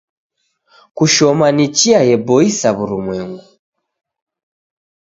[0.95, 3.47] Kushoma ni chia yeboisa w'urumwengu.